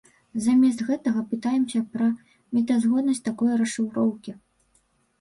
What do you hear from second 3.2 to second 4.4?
такой расшыфроўкі.